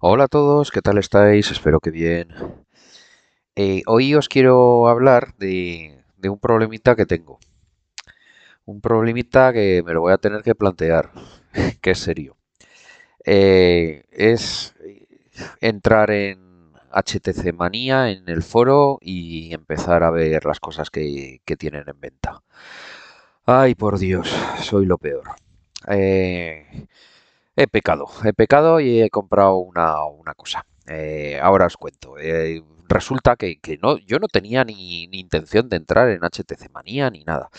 Hola 0.00 0.24
a 0.24 0.28
todos, 0.28 0.72
¿qué 0.72 0.82
tal 0.82 0.98
estáis? 0.98 1.52
Espero 1.52 1.78
que 1.78 1.90
bien. 1.92 2.30
Eh, 3.56 3.82
hoy 3.86 4.14
os 4.14 4.28
quiero 4.28 4.88
hablar 4.88 5.34
de, 5.36 6.02
de 6.16 6.28
un 6.30 6.38
problemita 6.38 6.96
que 6.96 7.04
tengo. 7.06 7.38
Un 8.66 8.80
problemita 8.80 9.52
que 9.52 9.82
me 9.84 9.92
lo 9.94 10.00
voy 10.02 10.12
a 10.12 10.18
tener 10.18 10.42
que 10.42 10.54
plantear, 10.54 11.10
que 11.80 11.90
es 11.92 11.98
serio. 11.98 12.36
Eh, 13.24 14.04
es 14.12 14.74
entrar 15.60 16.10
en 16.10 16.72
HTC 16.92 17.52
Manía, 17.52 18.10
en 18.10 18.28
el 18.28 18.42
foro, 18.42 18.98
y 19.00 19.54
empezar 19.54 20.04
a 20.04 20.10
ver 20.10 20.44
las 20.46 20.60
cosas 20.60 20.90
que, 20.90 21.40
que 21.44 21.56
tienen 21.56 21.84
en 21.88 22.00
venta. 22.00 22.42
Ay, 23.46 23.74
por 23.74 23.98
Dios, 23.98 24.28
soy 24.62 24.86
lo 24.86 24.98
peor. 24.98 25.24
Eh, 25.88 26.86
He 27.60 27.66
pecado, 27.66 28.06
he 28.24 28.32
pecado 28.32 28.78
y 28.78 29.00
he 29.02 29.10
comprado 29.10 29.56
una, 29.56 30.04
una 30.04 30.32
cosa. 30.34 30.64
Eh, 30.86 31.40
ahora 31.42 31.66
os 31.66 31.76
cuento. 31.76 32.16
Eh, 32.16 32.62
resulta 32.88 33.34
que, 33.34 33.58
que 33.58 33.78
no, 33.78 33.98
yo 33.98 34.20
no 34.20 34.28
tenía 34.28 34.62
ni, 34.64 35.08
ni 35.08 35.18
intención 35.18 35.68
de 35.68 35.76
entrar 35.76 36.08
en 36.08 36.20
HTC 36.22 36.70
Manía 36.72 37.10
ni 37.10 37.24
nada. 37.24 37.50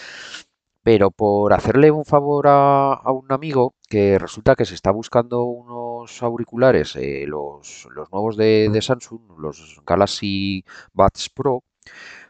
Pero 0.83 1.11
por 1.11 1.51
hacerle 1.53 1.91
un 1.91 2.05
favor 2.05 2.47
a, 2.47 2.93
a 2.93 3.11
un 3.11 3.29
amigo 3.33 3.75
que 3.89 4.17
resulta 4.17 4.55
que 4.55 4.63
se 4.65 4.75
está 4.75 4.91
buscando 4.91 5.43
unos 5.43 6.23
auriculares, 6.23 6.95
eh, 6.95 7.25
los, 7.27 7.85
los 7.93 8.09
nuevos 8.11 8.37
de, 8.37 8.69
de 8.71 8.81
Samsung, 8.81 9.37
los 9.37 9.81
Galaxy 9.85 10.63
Buds 10.93 11.29
Pro, 11.29 11.63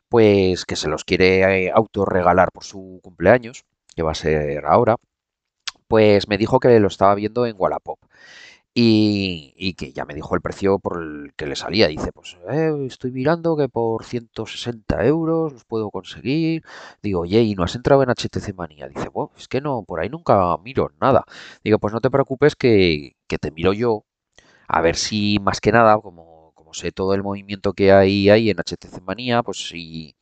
pues 0.09 0.65
que 0.65 0.75
se 0.75 0.89
los 0.89 1.05
quiere 1.05 1.69
autorregalar 1.71 2.51
por 2.51 2.63
su 2.63 2.99
cumpleaños, 3.03 3.63
que 3.95 4.01
va 4.03 4.11
a 4.13 4.15
ser 4.15 4.65
ahora 4.65 4.95
pues 5.89 6.27
me 6.29 6.37
dijo 6.37 6.59
que 6.59 6.79
lo 6.79 6.87
estaba 6.87 7.15
viendo 7.15 7.45
en 7.47 7.55
Wallapop 7.57 7.99
y, 8.73 9.73
que 9.75 9.91
ya 9.93 10.05
me 10.05 10.13
dijo 10.13 10.35
el 10.35 10.41
precio 10.41 10.79
por 10.79 11.01
el 11.01 11.33
que 11.35 11.47
le 11.47 11.55
salía. 11.55 11.87
Dice, 11.87 12.11
pues 12.13 12.37
eh, 12.49 12.71
estoy 12.87 13.11
mirando 13.11 13.57
que 13.57 13.67
por 13.69 14.05
160 14.05 15.05
euros 15.05 15.53
los 15.53 15.65
puedo 15.65 15.89
conseguir. 15.91 16.63
Digo, 17.01 17.21
oye, 17.21 17.41
¿y 17.41 17.55
no 17.55 17.63
has 17.63 17.75
entrado 17.75 18.03
en 18.03 18.09
HTC 18.09 18.53
Manía? 18.55 18.87
Dice, 18.87 19.09
bueno, 19.09 19.31
es 19.37 19.47
que 19.47 19.61
no, 19.61 19.83
por 19.83 19.99
ahí 19.99 20.09
nunca 20.09 20.57
miro 20.63 20.91
nada. 21.01 21.25
Digo, 21.63 21.79
pues 21.79 21.93
no 21.93 22.01
te 22.01 22.11
preocupes 22.11 22.55
que, 22.55 23.15
que 23.27 23.37
te 23.37 23.51
miro 23.51 23.73
yo, 23.73 24.05
a 24.67 24.81
ver 24.81 24.95
si 24.95 25.39
más 25.41 25.61
que 25.61 25.71
nada, 25.71 25.99
como, 25.99 26.53
como 26.55 26.73
sé 26.73 26.91
todo 26.91 27.13
el 27.15 27.23
movimiento 27.23 27.73
que 27.73 27.91
hay 27.93 28.29
en 28.29 28.57
HTC 28.59 29.01
Manía, 29.03 29.43
pues 29.43 29.67
si 29.69 30.15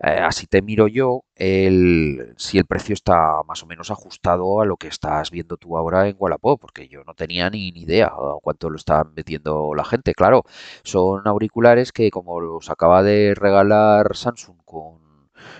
eh, 0.00 0.20
así 0.22 0.46
te 0.46 0.62
miro 0.62 0.86
yo 0.88 1.24
el, 1.34 2.34
si 2.36 2.58
el 2.58 2.66
precio 2.66 2.94
está 2.94 3.42
más 3.46 3.62
o 3.62 3.66
menos 3.66 3.90
ajustado 3.90 4.60
a 4.60 4.66
lo 4.66 4.76
que 4.76 4.88
estás 4.88 5.30
viendo 5.30 5.56
tú 5.56 5.76
ahora 5.76 6.08
en 6.08 6.16
Wallapop, 6.18 6.60
porque 6.60 6.88
yo 6.88 7.02
no 7.04 7.14
tenía 7.14 7.50
ni, 7.50 7.72
ni 7.72 7.80
idea 7.82 8.12
cuánto 8.42 8.70
lo 8.70 8.76
están 8.76 9.14
vendiendo 9.14 9.74
la 9.74 9.84
gente. 9.84 10.14
Claro, 10.14 10.44
son 10.84 11.26
auriculares 11.26 11.92
que 11.92 12.10
como 12.10 12.40
los 12.40 12.70
acaba 12.70 13.02
de 13.02 13.34
regalar 13.34 14.16
Samsung 14.16 14.58
con, 14.64 15.00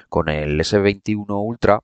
con 0.09 0.29
el 0.29 0.61
S21 0.61 1.27
Ultra, 1.31 1.81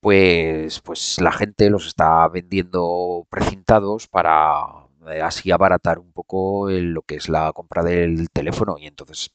pues, 0.00 0.80
pues 0.80 1.20
la 1.20 1.32
gente 1.32 1.70
los 1.70 1.86
está 1.86 2.26
vendiendo 2.28 3.26
precintados 3.30 4.08
para 4.08 4.86
eh, 5.08 5.20
así 5.22 5.50
abaratar 5.50 5.98
un 5.98 6.12
poco 6.12 6.68
lo 6.70 7.02
que 7.02 7.16
es 7.16 7.28
la 7.28 7.52
compra 7.52 7.82
del 7.82 8.30
teléfono 8.30 8.76
y 8.78 8.86
entonces 8.86 9.30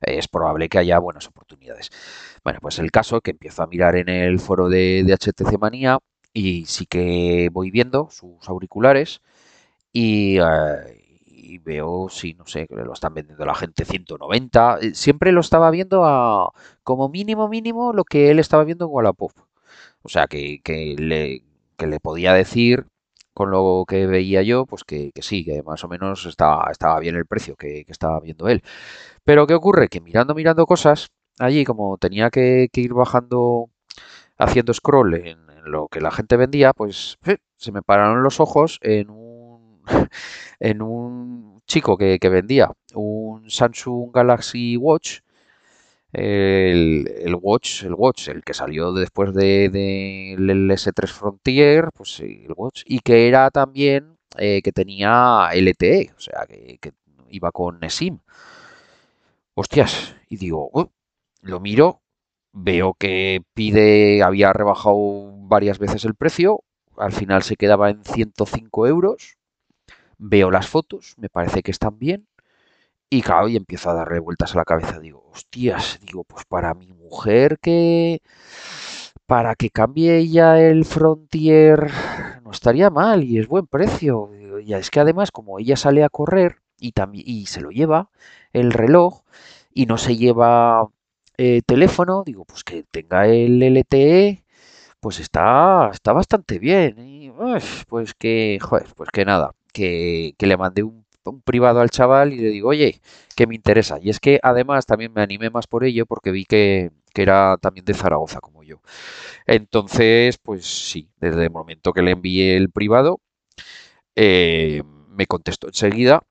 es 0.00 0.28
probable 0.28 0.68
que 0.68 0.78
haya 0.78 0.98
buenas 0.98 1.26
oportunidades. 1.26 1.90
Bueno, 2.44 2.60
pues 2.62 2.78
el 2.78 2.90
caso 2.90 3.20
que 3.20 3.32
empiezo 3.32 3.62
a 3.62 3.66
mirar 3.66 3.96
en 3.96 4.08
el 4.08 4.40
foro 4.40 4.68
de, 4.68 5.04
HTC 5.06 5.58
Manía 5.58 5.98
y 6.32 6.64
sí 6.66 6.86
que 6.86 7.48
voy 7.52 7.70
viendo 7.70 8.08
sus 8.10 8.48
auriculares 8.48 9.20
y, 9.92 10.38
eh, 10.38 11.60
veo, 11.62 12.08
sí, 12.10 12.34
no 12.34 12.46
sé, 12.46 12.66
lo 12.70 12.92
están 12.92 13.14
vendiendo 13.14 13.44
la 13.44 13.54
gente 13.54 13.84
190. 13.84 14.78
Eh, 14.80 14.94
Siempre 14.94 15.32
lo 15.32 15.40
estaba 15.40 15.70
viendo 15.70 16.04
a 16.04 16.50
como 16.82 17.08
mínimo 17.08 17.48
mínimo 17.48 17.92
lo 17.92 18.04
que 18.04 18.30
él 18.30 18.38
estaba 18.38 18.64
viendo 18.64 18.86
en 18.86 18.92
Wallapop. 18.92 19.32
O 20.02 20.08
sea, 20.08 20.26
que, 20.26 20.60
que 20.62 20.96
le, 20.98 21.42
que 21.76 21.86
le 21.86 22.00
podía 22.00 22.32
decir 22.34 22.86
con 23.34 23.50
lo 23.50 23.84
que 23.88 24.06
veía 24.06 24.42
yo, 24.42 24.66
pues 24.66 24.84
que, 24.84 25.12
que 25.12 25.22
sí, 25.22 25.44
que 25.44 25.62
más 25.62 25.84
o 25.84 25.88
menos 25.88 26.26
estaba, 26.26 26.68
estaba 26.70 26.98
bien 27.00 27.16
el 27.16 27.26
precio 27.26 27.56
que, 27.56 27.84
estaba 27.88 28.20
viendo 28.20 28.48
él. 28.48 28.62
Pero 29.24 29.46
¿qué 29.46 29.54
ocurre? 29.54 29.88
Que 29.88 30.00
mirando, 30.00 30.34
mirando 30.34 30.66
cosas, 30.66 31.08
allí 31.38 31.64
como 31.64 31.98
tenía 31.98 32.30
que, 32.30 32.68
ir 32.72 32.94
bajando, 32.94 33.70
haciendo 34.38 34.74
scroll 34.74 35.14
en, 35.14 35.38
lo 35.64 35.88
que 35.88 36.00
la 36.00 36.10
gente 36.10 36.36
vendía, 36.38 36.72
pues 36.72 37.18
eh, 37.26 37.36
se 37.56 37.72
me 37.72 37.82
pararon 37.82 38.22
los 38.22 38.40
ojos 38.40 38.78
en 38.82 39.10
un, 39.10 39.82
en 40.60 40.82
un 40.82 41.62
chico 41.66 41.98
que 41.98 42.18
vendía 42.30 42.72
un 42.94 43.50
Samsung 43.50 44.10
Galaxy 44.12 44.76
Watch 44.76 45.20
el, 46.12 47.08
el 47.18 47.34
Watch, 47.40 47.84
el 47.84 47.94
Watch, 47.94 48.28
el 48.28 48.42
que 48.44 48.54
salió 48.54 48.92
después 48.92 49.34
de, 49.34 49.68
de- 49.70 50.36
del 50.38 50.70
S3 50.70 51.12
Frontier, 51.12 51.90
pues 51.94 52.20
el 52.20 52.52
Watch, 52.56 52.82
y 52.86 53.00
que 53.00 53.28
era 53.28 53.50
también 53.50 54.18
eh, 54.38 54.62
que 54.62 54.72
tenía 54.72 55.48
LTE, 55.52 56.12
o 56.16 56.20
sea, 56.20 56.46
que, 56.48 56.78
iba 57.30 57.52
con 57.52 57.82
eSIM. 57.84 58.18
Hostias, 59.54 60.16
y 60.28 60.36
digo, 60.36 60.70
"Oh", 60.72 60.90
lo 61.42 61.60
miro, 61.60 62.02
veo 62.52 62.94
que 62.94 63.42
pide, 63.54 64.22
había 64.22 64.52
rebajado 64.52 65.32
varias 65.48 65.78
veces 65.78 66.04
el 66.04 66.14
precio, 66.14 66.60
al 66.96 67.12
final 67.12 67.42
se 67.42 67.56
quedaba 67.56 67.90
en 67.90 68.04
105 68.04 68.86
euros, 68.86 69.36
veo 70.18 70.50
las 70.50 70.68
fotos, 70.68 71.14
me 71.18 71.30
parece 71.30 71.62
que 71.62 71.72
están 71.72 71.98
bien, 71.98 72.28
y 73.10 73.22
claro, 73.22 73.48
y 73.48 73.56
empiezo 73.56 73.90
a 73.90 73.94
darle 73.94 74.20
vueltas 74.20 74.54
a 74.54 74.58
la 74.58 74.64
cabeza. 74.64 75.00
Digo, 75.00 75.24
hostias, 75.32 75.98
digo, 76.02 76.24
pues 76.24 76.44
para 76.46 76.74
mi 76.74 76.92
mujer 76.92 77.58
que... 77.60 78.22
Para 79.26 79.54
que 79.54 79.70
cambie 79.70 80.28
ya 80.28 80.60
el 80.60 80.84
Frontier 80.84 81.90
no 82.42 82.50
estaría 82.50 82.90
mal 82.90 83.22
y 83.24 83.38
es 83.38 83.46
buen 83.48 83.66
precio. 83.66 84.30
Ya 84.64 84.78
es 84.78 84.90
que 84.90 85.00
además 85.00 85.30
como 85.30 85.58
ella 85.60 85.76
sale 85.76 86.02
a 86.04 86.08
correr 86.08 86.56
y 86.80 86.92
también 86.92 87.24
y 87.26 87.46
se 87.46 87.60
lo 87.60 87.70
lleva 87.70 88.10
el 88.52 88.72
reloj 88.72 89.22
y 89.72 89.86
no 89.86 89.98
se 89.98 90.16
lleva 90.16 90.88
eh, 91.38 91.62
teléfono, 91.66 92.24
digo, 92.26 92.44
pues 92.44 92.64
que 92.64 92.84
tenga 92.90 93.26
el 93.28 93.62
LTE, 93.62 94.44
pues 95.00 95.20
está, 95.20 95.90
está 95.92 96.12
bastante 96.12 96.58
bien. 96.58 96.98
Y, 96.98 97.32
pues 97.88 98.14
que, 98.14 98.58
joder, 98.60 98.86
pues 98.96 99.10
que 99.12 99.24
nada, 99.24 99.52
que, 99.72 100.34
que 100.38 100.46
le 100.46 100.56
mandé 100.56 100.82
un, 100.82 101.04
un 101.24 101.42
privado 101.42 101.80
al 101.80 101.90
chaval 101.90 102.32
y 102.32 102.38
le 102.38 102.48
digo, 102.50 102.70
oye, 102.70 103.00
que 103.36 103.46
me 103.46 103.54
interesa. 103.54 103.98
Y 104.00 104.10
es 104.10 104.20
que 104.20 104.40
además 104.42 104.86
también 104.86 105.12
me 105.12 105.22
animé 105.22 105.50
más 105.50 105.66
por 105.66 105.84
ello 105.84 106.06
porque 106.06 106.30
vi 106.30 106.44
que, 106.44 106.90
que 107.14 107.22
era 107.22 107.56
también 107.60 107.84
de 107.84 107.94
Zaragoza 107.94 108.40
como 108.40 108.62
yo. 108.62 108.80
Entonces, 109.46 110.38
pues 110.38 110.66
sí, 110.66 111.10
desde 111.20 111.44
el 111.44 111.50
momento 111.50 111.92
que 111.92 112.02
le 112.02 112.12
envié 112.12 112.56
el 112.56 112.70
privado, 112.70 113.20
eh, 114.16 114.82
me 115.08 115.26
contestó 115.26 115.68
enseguida 115.68 116.22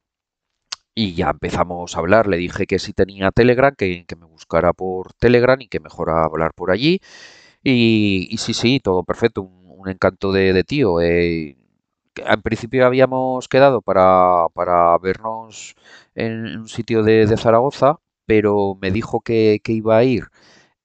y 0.95 1.13
ya 1.15 1.29
empezamos 1.31 1.95
a 1.95 1.99
hablar. 1.99 2.27
Le 2.27 2.37
dije 2.37 2.65
que 2.67 2.79
si 2.79 2.93
tenía 2.93 3.31
Telegram, 3.31 3.73
que, 3.75 4.05
que 4.05 4.15
me 4.15 4.25
buscara 4.25 4.73
por 4.73 5.13
Telegram 5.13 5.59
y 5.61 5.67
que 5.67 5.79
mejor 5.79 6.09
hablar 6.09 6.53
por 6.55 6.71
allí. 6.71 6.99
Y, 7.63 8.35
sí, 8.39 8.53
sí, 8.53 8.79
todo 8.81 9.03
perfecto, 9.03 9.43
un, 9.43 9.89
encanto 9.89 10.31
de, 10.31 10.63
tío. 10.65 11.01
eh, 11.01 11.57
en 12.25 12.41
principio 12.41 12.85
habíamos 12.85 13.47
quedado 13.47 13.81
para, 13.81 14.47
vernos 14.99 15.75
en 16.15 16.59
un 16.59 16.67
sitio 16.69 17.03
de, 17.03 17.27
Zaragoza, 17.37 17.99
pero 18.25 18.77
me 18.81 18.91
dijo 18.91 19.21
que, 19.21 19.61
iba 19.65 19.97
a 19.97 20.03
ir 20.03 20.25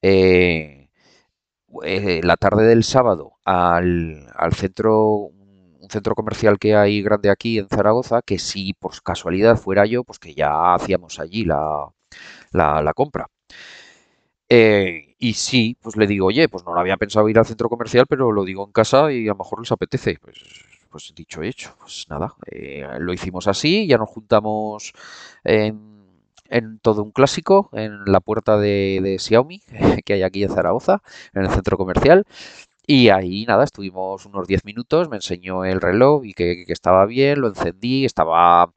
eh, 0.02 0.88
eh, 1.84 2.20
la 2.22 2.36
tarde 2.36 2.64
del 2.66 2.84
sábado 2.84 3.34
al, 3.44 4.26
al 4.34 4.54
centro, 4.54 5.30
un 5.80 5.88
centro 5.90 6.14
comercial 6.14 6.58
que 6.58 6.76
hay 6.76 7.02
grande 7.02 7.30
aquí 7.30 7.58
en 7.58 7.68
Zaragoza, 7.68 8.22
que 8.22 8.38
si 8.38 8.74
por 8.74 9.02
casualidad 9.02 9.56
fuera 9.56 9.86
yo, 9.86 10.04
pues 10.04 10.18
que 10.18 10.34
ya 10.34 10.74
hacíamos 10.74 11.20
allí 11.20 11.44
la, 11.44 11.88
la, 12.52 12.82
la 12.82 12.92
compra. 12.94 13.28
Eh, 14.48 15.16
y 15.18 15.34
sí, 15.34 15.76
pues 15.80 15.96
le 15.96 16.06
digo, 16.06 16.26
oye, 16.26 16.48
pues 16.48 16.64
no 16.64 16.74
lo 16.74 16.80
había 16.80 16.96
pensado 16.96 17.28
ir 17.28 17.38
al 17.38 17.46
centro 17.46 17.68
comercial, 17.68 18.06
pero 18.08 18.30
lo 18.30 18.44
digo 18.44 18.64
en 18.64 18.72
casa 18.72 19.10
y 19.12 19.26
a 19.26 19.32
lo 19.32 19.38
mejor 19.38 19.60
les 19.60 19.72
apetece. 19.72 20.18
Pues, 20.20 20.36
pues 20.94 21.12
dicho 21.12 21.42
hecho, 21.42 21.74
pues 21.80 22.06
nada, 22.08 22.36
eh, 22.46 22.86
lo 23.00 23.12
hicimos 23.12 23.48
así, 23.48 23.88
ya 23.88 23.98
nos 23.98 24.08
juntamos 24.08 24.92
en, 25.42 26.06
en 26.48 26.78
todo 26.78 27.02
un 27.02 27.10
clásico, 27.10 27.68
en 27.72 28.04
la 28.06 28.20
puerta 28.20 28.56
de, 28.58 29.00
de 29.02 29.18
Xiaomi, 29.18 29.60
que 30.04 30.12
hay 30.12 30.22
aquí 30.22 30.44
en 30.44 30.50
Zaragoza, 30.50 31.02
en 31.32 31.42
el 31.42 31.50
centro 31.50 31.76
comercial. 31.76 32.24
Y 32.86 33.08
ahí 33.10 33.44
nada, 33.46 33.64
estuvimos 33.64 34.26
unos 34.26 34.46
10 34.46 34.64
minutos, 34.64 35.08
me 35.08 35.16
enseñó 35.16 35.64
el 35.64 35.80
reloj 35.80 36.24
y 36.24 36.34
que, 36.34 36.64
que 36.66 36.72
estaba 36.72 37.06
bien, 37.06 37.40
lo 37.40 37.48
encendí, 37.48 38.04
estaba 38.04 38.72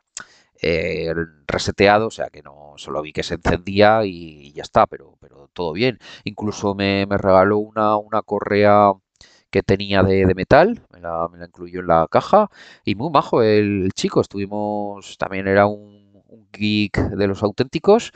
eh, 0.62 1.14
reseteado, 1.48 2.08
o 2.08 2.12
sea 2.12 2.30
que 2.30 2.42
no 2.42 2.74
solo 2.78 3.02
vi 3.02 3.14
que 3.14 3.24
se 3.24 3.36
encendía 3.36 4.06
y, 4.06 4.48
y 4.48 4.54
ya 4.54 4.64
está, 4.64 4.88
pero, 4.88 5.18
pero 5.22 5.50
todo 5.54 5.74
bien. 5.74 6.00
Incluso 6.24 6.76
me, 6.76 7.06
me 7.06 7.18
regaló 7.18 7.60
una, 7.60 7.98
una 7.98 8.22
correa 8.24 8.92
que 9.52 9.64
tenía 9.64 10.04
de, 10.04 10.26
de 10.26 10.36
metal, 10.36 10.82
me 10.94 11.00
la, 11.02 11.28
me 11.32 11.38
la 11.40 11.46
incluyó 11.46 11.80
en 11.82 11.88
la 11.88 12.08
caja. 12.10 12.50
Y 12.86 12.96
muy 12.96 13.10
majo 13.12 13.42
el 13.44 13.92
chico, 13.96 14.22
estuvimos, 14.22 15.18
también 15.18 15.48
era 15.48 15.66
un, 15.68 16.06
geek 16.52 16.98
de 17.12 17.28
los 17.28 17.44
auténticos 17.44 18.12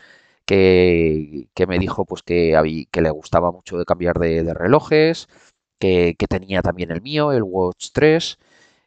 que, 0.45 1.47
que 1.53 1.67
me 1.67 1.79
dijo 1.79 2.05
pues 2.05 2.23
que, 2.23 2.55
habí- 2.57 2.87
que 2.91 3.01
le 3.01 3.09
gustaba 3.11 3.51
mucho 3.51 3.77
de 3.77 3.85
cambiar 3.85 4.19
de, 4.19 4.43
de 4.43 4.53
relojes, 4.53 5.27
que, 5.79 6.15
que 6.17 6.27
tenía 6.27 6.61
también 6.61 6.91
el 6.91 7.01
mío, 7.01 7.31
el 7.31 7.43
Watch 7.43 7.89
3 7.93 8.37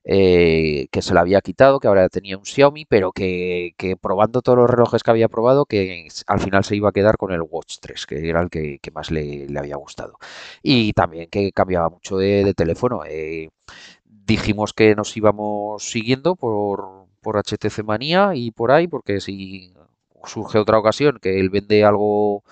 eh, 0.05 0.89
que 0.91 1.03
se 1.03 1.15
lo 1.15 1.21
había 1.21 1.41
quitado, 1.41 1.81
que 1.81 1.89
ahora 1.89 2.09
tenía 2.11 2.37
un 2.37 2.45
Xiaomi, 2.45 2.85
pero 2.85 3.13
que, 3.13 3.75
que 3.79 3.97
probando 3.97 4.43
todos 4.43 4.59
los 4.59 4.71
relojes 4.71 5.03
que 5.03 5.11
había 5.11 5.29
probado, 5.29 5.65
que 5.67 6.09
al 6.27 6.41
final 6.41 6.65
se 6.65 6.77
iba 6.77 6.91
a 6.91 6.93
quedar 6.93 7.17
con 7.17 7.33
el 7.33 7.43
Watch 7.43 7.79
3, 7.81 8.07
que 8.07 8.29
era 8.29 8.41
el 8.43 8.51
que, 8.51 8.79
más 8.93 9.11
le, 9.11 9.47
había 9.59 9.77
gustado. 9.77 10.19
Y 10.63 10.93
también 10.93 11.29
que 11.31 11.53
cambiaba 11.53 11.89
mucho 11.89 12.19
de, 12.19 12.53
teléfono. 12.55 13.03
eh, 13.07 13.51
dijimos 14.27 14.73
que 14.73 14.95
nos 14.95 15.17
íbamos 15.17 15.85
siguiendo 15.85 16.37
por, 16.37 17.07
por 17.21 17.37
HTC 17.37 17.85
Manía 17.85 18.33
y 18.35 18.51
por 18.53 18.73
ahí, 18.73 18.89
porque 18.89 19.21
si 19.21 19.73
surge 20.25 20.59
otra 20.59 20.79
ocasión 20.79 21.19
que 21.21 21.41
él 21.41 21.51
vende 21.51 21.85
algo 21.85 22.45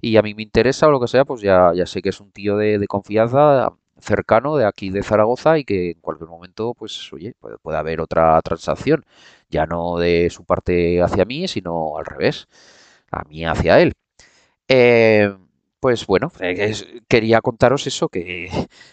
y 0.00 0.16
a 0.16 0.22
mí 0.22 0.34
me 0.34 0.42
interesa 0.42 0.88
o 0.88 0.90
lo 0.90 1.00
que 1.00 1.08
sea, 1.08 1.24
pues 1.24 1.42
ya, 1.42 1.72
ya 1.74 1.86
sé 1.86 2.02
que 2.02 2.08
es 2.10 2.20
un 2.20 2.32
tío 2.32 2.56
de 2.56 2.86
confianza 2.88 3.72
cercano 4.00 4.56
de 4.56 4.66
aquí 4.66 4.90
de 4.90 5.02
Zaragoza 5.02 5.58
y 5.58 5.64
que 5.64 5.92
en 5.92 6.00
cualquier 6.00 6.28
momento, 6.30 6.74
pues 6.74 7.12
oye, 7.12 7.34
puede, 7.62 7.78
haber 7.78 8.00
otra 8.00 8.40
transacción, 8.42 9.04
ya 9.50 9.66
no 9.66 9.98
de 9.98 10.30
su 10.30 10.44
parte 10.44 11.02
hacia 11.02 11.24
mí, 11.24 11.48
sino 11.48 11.98
al 11.98 12.06
revés, 12.06 12.48
a 13.10 13.24
mí 13.24 13.44
hacia 13.44 13.80
él. 13.80 13.94
Eh, 14.68 15.34
pues 15.80 16.06
bueno, 16.06 16.30
eh, 16.40 16.74
quería 17.08 17.40
contaros 17.40 17.86
eso, 17.86 18.08
que, 18.08 18.50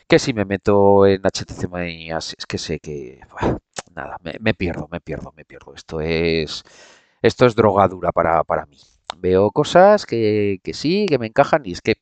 que 0.07 0.19
si 0.19 0.33
me 0.33 0.45
meto 0.45 1.05
en 1.05 1.21
Manías, 1.69 2.33
es 2.37 2.45
que 2.45 2.57
sé 2.57 2.79
que, 2.79 3.19
nada, 3.95 4.17
me, 4.23 4.35
me 4.39 4.53
pierdo, 4.53 4.87
me 4.91 5.01
pierdo, 5.01 5.33
me 5.35 5.45
pierdo. 5.45 5.73
Esto 5.75 6.01
es, 6.01 6.63
esto 7.21 7.45
es 7.45 7.55
drogadura 7.55 8.11
para, 8.11 8.43
para 8.43 8.65
mí. 8.65 8.77
Veo 9.17 9.51
cosas 9.51 10.05
que, 10.05 10.59
que 10.63 10.73
sí, 10.73 11.05
que 11.07 11.17
me 11.19 11.27
encajan 11.27 11.63
y 11.65 11.73
es 11.73 11.81
que 11.81 11.95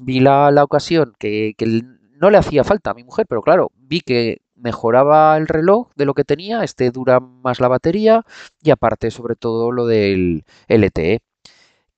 vi 0.00 0.20
la, 0.20 0.50
la 0.50 0.64
ocasión 0.64 1.14
que, 1.18 1.54
que 1.56 1.82
no 2.20 2.30
le 2.30 2.38
hacía 2.38 2.64
falta 2.64 2.90
a 2.90 2.94
mi 2.94 3.04
mujer, 3.04 3.26
pero 3.28 3.42
claro, 3.42 3.70
vi 3.76 4.00
que 4.00 4.38
mejoraba 4.54 5.36
el 5.36 5.46
reloj 5.46 5.90
de 5.96 6.04
lo 6.06 6.14
que 6.14 6.24
tenía, 6.24 6.64
este 6.64 6.90
dura 6.90 7.20
más 7.20 7.60
la 7.60 7.68
batería 7.68 8.24
y 8.62 8.70
aparte 8.70 9.10
sobre 9.10 9.36
todo 9.36 9.72
lo 9.72 9.86
del 9.86 10.44
LTE 10.68 11.20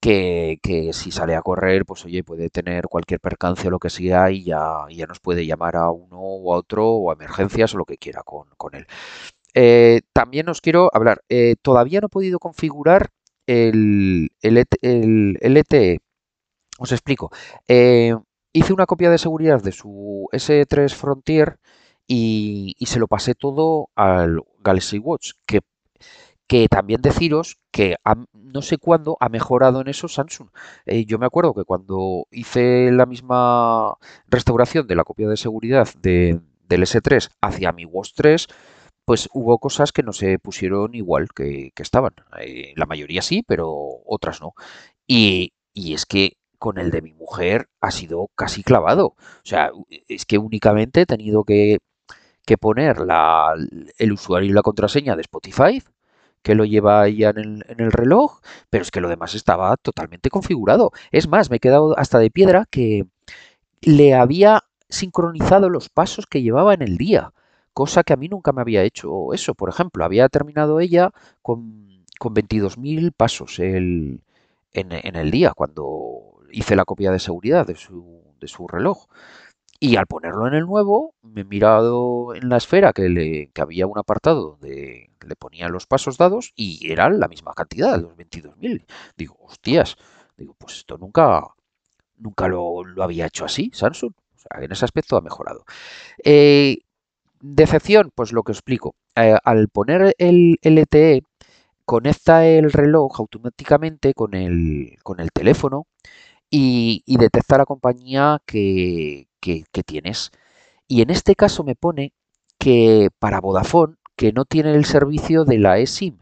que, 0.01 0.59
que 0.63 0.93
si 0.93 1.11
sale 1.11 1.35
a 1.35 1.43
correr, 1.43 1.85
pues 1.87 2.05
oye, 2.05 2.23
puede 2.25 2.51
tener 2.51 2.87
cualquier 2.89 3.21
percance 3.21 3.69
o 3.69 3.71
lo 3.71 3.79
que 3.79 3.91
sea 3.91 4.31
y 4.31 4.45
ya, 4.45 4.87
ya 4.91 5.07
nos 5.07 5.21
puede 5.21 5.47
llamar 5.47 5.77
a 5.77 5.91
uno 5.91 6.19
o 6.21 6.55
a 6.55 6.59
otro 6.59 6.89
o 6.89 7.11
a 7.11 7.15
emergencias 7.15 7.75
o 7.75 7.79
lo 7.79 7.85
que 7.85 7.99
quiera 7.99 8.23
con, 8.23 8.49
con 8.57 8.75
él. 8.75 8.87
Eh, 9.55 10.03
también 10.13 10.49
os 10.49 10.61
quiero 10.61 10.91
hablar, 10.93 11.23
eh, 11.29 11.57
todavía 11.63 12.01
no 12.01 12.07
he 12.07 12.11
podido 12.11 12.39
configurar 12.39 13.09
el, 13.47 14.31
el 14.43 15.39
LTE. 15.41 16.01
Os 16.79 16.93
explico. 16.93 17.31
Eh, 17.69 18.15
hice 18.53 18.73
una 18.73 18.87
copia 18.87 19.11
de 19.11 19.19
seguridad 19.19 19.63
de 19.63 19.73
su 19.73 20.29
S3 20.33 20.95
Frontier 20.95 21.59
y, 22.07 22.77
se 22.87 22.99
lo 23.01 23.09
pasé 23.09 23.35
todo 23.35 23.89
al 23.97 24.43
Galaxy 24.61 24.99
Watch, 24.99 25.33
que 25.47 25.61
que 26.49 26.69
también 26.69 27.03
deciros 27.03 27.59
que 27.73 27.97
no 28.35 28.63
sé 28.63 28.79
cuándo 28.79 29.17
ha 29.21 29.29
mejorado 29.31 29.81
en 29.81 29.89
eso 29.89 30.09
Samsung. 30.09 30.49
Eh, 30.87 31.05
yo 31.07 31.19
me 31.19 31.27
acuerdo 31.27 31.55
que 31.55 31.65
cuando 31.65 32.27
hice 32.31 32.91
la 32.93 33.07
misma 33.07 33.95
restauración 34.29 34.87
de 34.87 34.97
la 34.97 35.05
copia 35.05 35.29
de 35.29 35.37
seguridad 35.39 35.89
de- 36.03 36.41
del 36.69 36.85
S3 36.85 37.31
hacia 37.41 37.73
mi 37.73 37.85
Watch 37.85 38.13
3, 38.15 38.49
pues 39.05 39.29
hubo 39.33 39.59
cosas 39.59 39.93
que 39.93 40.03
no 40.03 40.13
se 40.13 40.39
pusieron 40.39 40.95
igual 40.95 41.29
que, 41.35 41.71
que 41.75 41.83
estaban. 41.83 42.15
Eh, 42.41 42.73
la 42.77 42.87
mayoría 42.87 43.23
sí, 43.23 43.43
pero 43.47 43.73
otras 44.07 44.41
no. 44.41 44.55
Y, 45.07 45.53
y 45.75 45.95
es 45.95 46.07
que 46.07 46.37
con 46.59 46.79
el 46.79 46.91
de 46.91 47.03
mi 47.03 47.13
mujer 47.15 47.69
ha 47.81 47.91
sido 47.91 48.29
casi 48.35 48.63
clavado. 48.63 49.09
O 49.09 49.17
sea, 49.45 49.71
es 50.09 50.27
que 50.27 50.39
únicamente 50.39 51.03
he 51.03 51.07
tenido 51.07 51.45
que, 51.45 51.79
que 52.47 52.59
poner 52.59 53.01
la- 53.01 53.55
el 53.99 54.13
usuario 54.13 54.51
y 54.51 54.53
la 54.53 54.63
contraseña 54.63 55.17
de 55.17 55.23
Spotify 55.23 55.83
que 56.43 56.55
lo 56.55 56.65
lleva 56.65 57.09
ya 57.09 57.31
en 57.31 57.39
el, 57.39 57.65
en 57.69 57.81
el 57.81 57.93
reloj, 57.93 58.41
pero 58.71 58.83
es 58.83 58.91
que 58.93 59.01
lo 59.01 59.09
demás 59.09 59.35
estaba 59.35 59.77
totalmente 59.79 60.31
configurado. 60.31 60.93
Es 61.13 61.29
más, 61.29 61.51
me 61.51 61.57
he 61.57 61.61
quedado 61.61 61.99
hasta 61.99 62.19
de 62.21 62.31
piedra 62.31 62.67
que 62.71 63.07
le 63.83 64.15
había 64.15 64.63
sincronizado 64.89 65.71
los 65.71 65.89
pasos 65.89 66.27
que 66.27 66.43
llevaba 66.43 66.75
en 66.75 66.83
el 66.83 66.97
día, 66.97 67.33
cosa 67.73 68.05
que 68.05 68.13
a 68.13 68.17
mí 68.17 68.29
nunca 68.29 68.53
me 68.53 68.61
había 68.63 68.83
hecho 68.83 69.33
eso. 69.35 69.55
Por 69.55 69.69
ejemplo, 69.69 70.05
había 70.05 70.29
terminado 70.29 70.81
ella 70.81 71.11
con, 71.43 72.05
con 72.19 72.35
22.000 72.35 73.13
pasos 73.13 73.59
el- 73.59 74.21
en, 74.73 74.93
en 74.93 75.17
el 75.17 75.31
día 75.31 75.53
cuando 75.57 76.36
hice 76.53 76.77
la 76.77 76.85
copia 76.85 77.11
de 77.11 77.19
seguridad 77.19 77.67
de 77.67 77.77
su, 77.77 78.35
de 78.41 78.49
su 78.49 78.67
reloj. 78.69 79.07
Y 79.79 79.97
al 79.97 80.07
ponerlo 80.07 80.47
en 80.47 80.55
el 80.55 80.65
nuevo, 80.65 81.15
me 81.23 81.43
he 81.43 81.45
mirado 81.45 82.35
en 82.35 82.49
la 82.49 82.57
esfera 82.57 82.93
que, 82.95 83.09
le, 83.11 83.51
que 83.53 83.61
había 83.61 83.87
un 83.87 83.99
apartado 83.99 84.53
donde 84.53 85.11
le 85.27 85.37
ponían 85.37 85.73
los 85.73 85.87
pasos 85.87 86.17
dados 86.17 86.53
y 86.57 86.91
eran 86.91 87.21
la 87.21 87.29
misma 87.29 87.53
cantidad, 87.53 88.01
los 88.01 88.17
22.000. 88.17 88.87
Digo, 89.17 89.37
hostias, 89.43 89.97
digo, 90.37 90.55
pues 90.59 90.79
esto 90.79 90.97
nunca, 90.97 91.43
nunca 92.17 92.49
lo, 92.49 92.85
lo 92.85 93.03
había 93.03 93.27
hecho 93.27 93.45
así, 93.45 93.71
Samsung. 93.75 94.13
En 94.51 94.73
ese 94.73 94.85
aspecto 94.85 95.17
ha 95.17 95.21
mejorado. 95.21 95.65
Eh, 96.25 96.79
decepción, 97.41 98.11
pues 98.15 98.33
lo 98.33 98.43
que 98.43 98.53
explico. 98.53 98.95
Eh, 99.15 99.37
al 99.45 99.69
poner 99.69 100.15
el 100.19 100.59
LTE, 100.63 101.23
conecta 101.85 102.47
el 102.47 102.73
reloj 102.73 103.21
automáticamente 103.21 104.15
con 104.15 104.35
el, 104.35 104.99
con 105.03 105.21
el 105.21 105.31
teléfono 105.33 105.87
y, 106.51 107.03
y 107.07 107.17
detecta 107.19 107.59
la 107.59 107.67
compañía 107.67 108.41
que, 108.47 109.29
que- 109.41 109.65
tienes. 109.85 110.31
Y 110.89 111.03
en 111.03 111.11
este 111.11 111.35
caso 111.37 111.65
me 111.65 111.75
pone 111.77 112.13
que 112.59 113.11
para 113.19 113.41
Vodafone, 113.41 113.97
que 114.17 114.33
no 114.33 114.45
tiene 114.45 114.75
el 114.75 114.85
servicio 114.85 115.45
de 115.45 115.59
la 115.59 115.79
eSIM. 115.79 116.19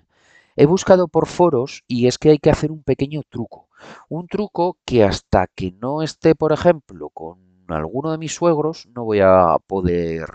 He 0.56 0.66
buscado 0.66 1.08
por 1.08 1.26
foros 1.26 1.82
y 1.88 2.06
es 2.06 2.18
que 2.18 2.30
hay 2.30 2.38
que 2.38 2.50
hacer 2.50 2.70
un 2.72 2.82
pequeño 2.82 3.22
truco. 3.28 3.68
Un 4.08 4.26
truco 4.28 4.78
que 4.84 5.04
hasta 5.04 5.46
que 5.48 5.72
no 5.72 6.02
esté, 6.02 6.34
por 6.34 6.52
ejemplo, 6.52 7.10
con 7.10 7.38
alguno 7.68 8.12
de 8.12 8.18
mis 8.18 8.34
suegros, 8.34 8.86
no 8.94 9.04
voy 9.04 9.20
a 9.22 9.56
poder 9.66 10.26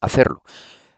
hacerlo. 0.00 0.42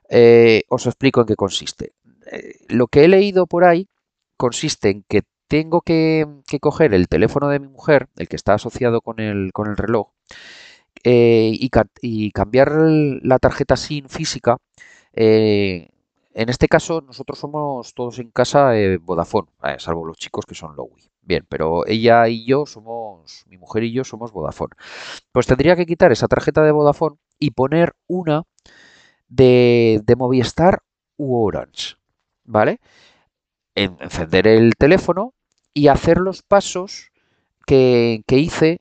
Eh, 0.09 0.63
os 0.69 0.87
explico 0.87 1.21
en 1.21 1.27
qué 1.27 1.37
consiste. 1.37 1.93
Eh, 2.33 2.55
lo 2.69 2.87
que 2.89 3.05
he 3.05 3.09
leído 3.09 3.47
por 3.47 3.65
ahí 3.65 3.89
consiste 4.37 4.91
en 4.91 5.05
que 5.09 5.23
tengo 5.51 5.83
que, 5.83 6.27
coger 6.63 6.95
el 6.95 7.09
teléfono 7.09 7.49
de 7.51 7.61
mi 7.61 7.69
mujer, 7.69 8.09
el 8.17 8.29
que 8.29 8.37
está 8.37 8.55
asociado 8.55 9.03
con 9.03 9.21
el, 9.21 9.53
con 9.53 9.69
el 9.69 9.77
reloj, 9.77 10.09
eh, 11.05 11.53
y, 11.55 11.71
ca- 11.71 11.87
y 12.03 12.31
cambiar 12.33 12.73
la 13.23 13.39
tarjeta 13.39 13.77
SIM 13.77 14.09
física. 14.09 14.59
eh, 15.15 15.89
en 16.35 16.49
este 16.51 16.69
caso, 16.69 17.03
nosotros 17.03 17.39
somos 17.39 17.95
todos 17.95 18.19
en 18.21 18.31
casa 18.31 18.79
eh, 18.79 18.99
Vodafone, 18.99 19.49
salvo 19.79 20.07
los 20.07 20.19
chicos 20.19 20.47
que 20.47 20.55
son 20.55 20.77
Lowy. 20.77 21.03
Bien, 21.23 21.47
pero 21.49 21.87
ella 21.87 22.29
y 22.29 22.47
yo 22.47 22.67
somos, 22.67 23.45
mi 23.49 23.59
mujer 23.59 23.85
y 23.85 23.93
yo 23.93 24.05
somos 24.05 24.33
Vodafone. 24.33 24.75
Pues 25.33 25.47
tendría 25.47 25.77
que 25.77 25.87
quitar 25.87 26.13
esa 26.13 26.29
tarjeta 26.29 26.63
de 26.65 26.73
Vodafone 26.73 27.17
y 27.39 27.53
poner 27.53 27.95
una 28.09 28.45
de, 29.29 30.01
de 30.05 30.17
Movistar 30.17 30.81
u 31.17 31.37
Orange, 31.47 31.97
¿vale? 32.45 32.81
En- 33.75 33.97
encender 34.01 34.47
el 34.47 34.75
teléfono 34.79 35.35
y 35.75 35.89
hacer 35.89 36.19
los 36.19 36.43
pasos 36.43 37.11
que, 37.67 38.23
que 38.27 38.39
hice 38.39 38.81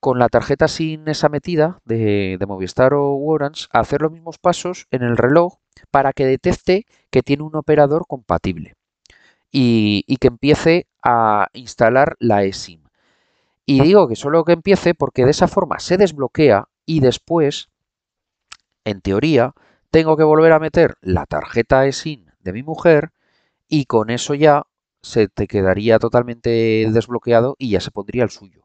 con 0.00 0.18
la 0.18 0.28
tarjeta 0.28 0.68
sin 0.68 1.08
esa 1.08 1.28
metida 1.28 1.80
de, 1.84 2.36
de 2.38 2.46
Movistar 2.46 2.92
o 2.94 3.16
Orange, 3.16 3.66
hacer 3.70 4.02
los 4.02 4.12
mismos 4.12 4.38
pasos 4.38 4.86
en 4.90 5.02
el 5.02 5.16
reloj 5.16 5.56
para 5.90 6.12
que 6.12 6.26
detecte 6.26 6.86
que 7.10 7.22
tiene 7.22 7.42
un 7.42 7.56
operador 7.56 8.06
compatible 8.06 8.74
y, 9.50 10.04
y 10.06 10.16
que 10.18 10.28
empiece 10.28 10.86
a 11.02 11.48
instalar 11.54 12.16
la 12.18 12.44
eSIM. 12.44 12.82
Y 13.66 13.80
digo 13.80 14.08
que 14.08 14.16
solo 14.16 14.44
que 14.44 14.52
empiece 14.52 14.94
porque 14.94 15.24
de 15.24 15.30
esa 15.30 15.48
forma 15.48 15.78
se 15.78 15.96
desbloquea 15.96 16.68
y 16.84 17.00
después, 17.00 17.70
en 18.84 19.00
teoría, 19.00 19.54
tengo 19.90 20.16
que 20.16 20.24
volver 20.24 20.52
a 20.52 20.58
meter 20.58 20.96
la 21.00 21.24
tarjeta 21.24 21.86
eSIM 21.86 22.26
de 22.40 22.52
mi 22.52 22.62
mujer 22.62 23.12
y 23.68 23.86
con 23.86 24.10
eso 24.10 24.34
ya 24.34 24.64
se 25.04 25.28
te 25.28 25.46
quedaría 25.46 25.98
totalmente 26.00 26.88
desbloqueado 26.92 27.56
y 27.58 27.70
ya 27.70 27.80
se 27.80 27.90
pondría 27.92 28.24
el 28.24 28.30
suyo. 28.30 28.62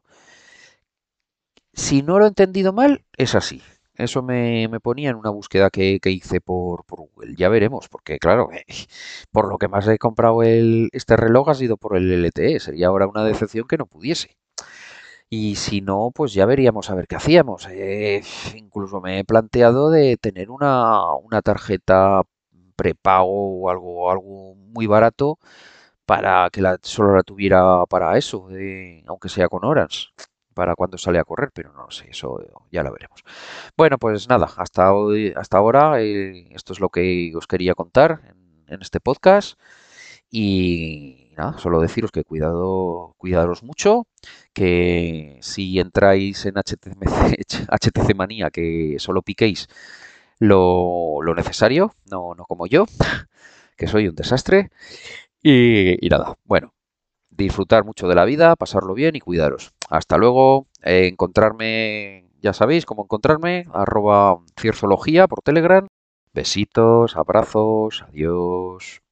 Si 1.72 2.02
no 2.02 2.18
lo 2.18 2.24
he 2.24 2.28
entendido 2.28 2.72
mal, 2.72 3.04
es 3.16 3.34
así. 3.34 3.62
Eso 3.94 4.22
me, 4.22 4.66
me 4.68 4.80
ponía 4.80 5.10
en 5.10 5.16
una 5.16 5.30
búsqueda 5.30 5.68
que, 5.70 6.00
que 6.00 6.10
hice 6.10 6.40
por, 6.40 6.84
por 6.84 7.00
Google. 7.00 7.34
Ya 7.36 7.48
veremos, 7.48 7.88
porque 7.88 8.18
claro, 8.18 8.48
por 9.32 9.48
lo 9.48 9.58
que 9.58 9.68
más 9.68 9.86
he 9.88 9.98
comprado 9.98 10.42
el, 10.42 10.88
este 10.92 11.16
reloj 11.16 11.50
ha 11.50 11.54
sido 11.54 11.76
por 11.76 11.96
el 11.96 12.10
LTE. 12.12 12.60
Sería 12.60 12.88
ahora 12.88 13.06
una 13.06 13.24
decepción 13.24 13.66
que 13.68 13.76
no 13.78 13.86
pudiese. 13.86 14.36
Y 15.28 15.56
si 15.56 15.80
no, 15.80 16.10
pues 16.14 16.34
ya 16.34 16.46
veríamos 16.46 16.90
a 16.90 16.94
ver 16.94 17.06
qué 17.06 17.16
hacíamos. 17.16 17.66
Eh, 17.70 18.22
incluso 18.56 19.00
me 19.00 19.20
he 19.20 19.24
planteado 19.24 19.90
de 19.90 20.16
tener 20.16 20.50
una, 20.50 21.14
una 21.14 21.42
tarjeta 21.42 22.22
prepago 22.76 23.62
o 23.62 23.70
algo, 23.70 24.10
algo 24.10 24.54
muy 24.56 24.86
barato 24.86 25.38
para 26.10 26.50
que 26.50 26.60
la, 26.60 26.76
solo 26.82 27.14
la 27.14 27.22
tuviera 27.22 27.86
para 27.86 28.18
eso, 28.18 28.48
aunque 29.06 29.28
sea 29.28 29.48
con 29.48 29.64
horas, 29.64 30.08
para 30.54 30.74
cuando 30.74 30.98
sale 30.98 31.20
a 31.20 31.24
correr, 31.24 31.52
pero 31.54 31.72
no 31.72 31.88
sé, 31.92 32.08
eso 32.10 32.36
ya 32.72 32.82
lo 32.82 32.92
veremos. 32.92 33.22
Bueno, 33.76 33.96
pues 33.96 34.28
nada, 34.28 34.50
hasta 34.56 34.92
hoy, 34.92 35.32
hasta 35.36 35.58
ahora 35.58 36.02
eh, 36.02 36.48
esto 36.50 36.72
es 36.72 36.80
lo 36.80 36.88
que 36.88 37.30
os 37.36 37.46
quería 37.46 37.76
contar 37.76 38.34
en, 38.66 38.82
este 38.82 38.98
podcast 38.98 39.56
y 40.28 41.30
nada, 41.36 41.58
solo 41.58 41.80
deciros 41.80 42.10
que 42.10 42.24
cuidado, 42.24 43.14
cuidaros 43.16 43.62
mucho, 43.62 44.08
que 44.52 45.38
si 45.42 45.78
entráis 45.78 46.44
en 46.44 46.54
HTC, 46.56 47.68
HTC 47.68 48.14
Manía, 48.16 48.50
que 48.50 48.96
solo 48.98 49.22
piquéis 49.22 49.68
lo, 50.40 51.22
lo 51.22 51.36
necesario, 51.36 51.94
no, 52.10 52.34
no 52.34 52.46
como 52.46 52.66
yo, 52.66 52.86
que 53.76 53.86
soy 53.86 54.08
un 54.08 54.16
desastre. 54.16 54.70
Y, 55.42 55.96
nada, 56.10 56.36
bueno, 56.44 56.74
disfrutar 57.30 57.84
mucho 57.84 58.08
de 58.08 58.14
la 58.14 58.24
vida, 58.24 58.56
pasarlo 58.56 58.94
bien 58.94 59.16
y 59.16 59.20
cuidaros. 59.20 59.72
Hasta 59.88 60.18
luego, 60.18 60.66
eh, 60.82 61.08
encontrarme, 61.08 62.28
ya 62.40 62.52
sabéis 62.52 62.84
cómo 62.86 63.04
encontrarme, 63.04 63.64
arroba 63.72 64.38
cierzología 64.60 65.26
por 65.28 65.40
Telegram. 65.42 65.86
Besitos, 66.32 67.16
abrazos, 67.16 68.04
adiós. 68.08 69.02